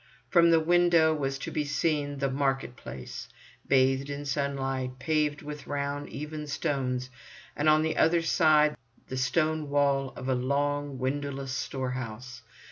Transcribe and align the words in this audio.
From 0.31 0.49
the 0.49 0.59
window 0.59 1.13
was 1.13 1.37
to 1.37 1.51
be 1.51 1.63
seen 1.63 2.17
the 2.17 2.31
market 2.31 2.75
place, 2.75 3.29
bathed 3.67 4.09
in 4.09 4.25
sunlight, 4.25 4.97
paved 4.97 5.43
with 5.43 5.67
round, 5.67 6.09
even 6.09 6.47
stones, 6.47 7.11
and 7.55 7.69
on 7.69 7.83
the 7.83 7.97
other 7.97 8.23
side 8.23 8.75
the 9.09 9.15
stone 9.17 9.69
wall 9.69 10.11
of 10.15 10.27
a 10.27 10.33
long, 10.33 10.97
windowless 10.97 11.51
storehouse. 11.51 12.41